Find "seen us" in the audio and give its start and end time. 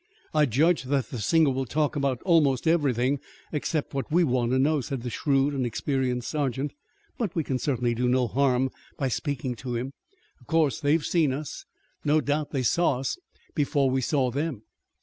11.05-11.65